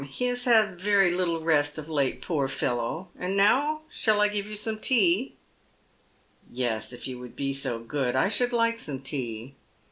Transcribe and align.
He 0.09 0.25
has 0.29 0.45
had 0.45 0.81
very 0.81 1.13
little 1.13 1.41
rest 1.41 1.77
of 1.77 1.87
late, 1.87 2.23
poor 2.23 2.47
fellow. 2.47 3.09
And 3.19 3.37
now 3.37 3.81
shall 3.91 4.19
I 4.19 4.29
give 4.29 4.47
you 4.47 4.55
some 4.55 4.79
tea?'" 4.79 5.35
Yes, 6.51 6.91
if 6.91 7.07
you 7.07 7.19
will 7.19 7.27
be 7.29 7.53
so 7.53 7.77
good. 7.77 8.15
I 8.15 8.27
should 8.27 8.51
like 8.51 8.79
some 8.79 9.01
tea." 9.01 9.53